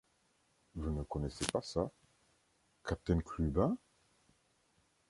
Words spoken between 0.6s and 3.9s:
Vous ne connaissez pas ça, capitaine Clubin?